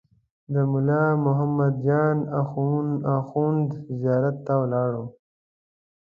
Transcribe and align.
د 0.53 0.55
ملا 0.71 1.05
محمد 1.25 1.73
جان 1.87 2.17
اخوند 3.19 3.69
زیارت 3.99 4.37
ته 4.45 4.53
ولاړم. 4.61 5.07